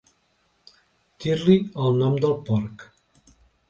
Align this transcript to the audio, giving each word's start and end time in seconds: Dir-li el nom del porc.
Dir-li 1.25 1.59
el 1.85 2.03
nom 2.03 2.19
del 2.27 2.37
porc. 2.53 2.91